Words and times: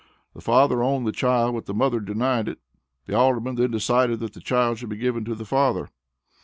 The 0.33 0.41
father 0.41 0.81
owned 0.81 1.05
the 1.05 1.11
child 1.11 1.53
but 1.53 1.65
the 1.67 1.75
mother 1.75 1.99
denied 1.99 2.47
it. 2.47 2.57
The 3.05 3.13
Alderman 3.15 3.53
then 3.53 3.69
decided 3.69 4.19
that 4.21 4.33
the 4.33 4.39
child 4.41 4.79
should 4.79 4.89
be 4.89 4.97
given 4.97 5.23
to 5.25 5.35
the 5.35 5.45
father. 5.45 5.91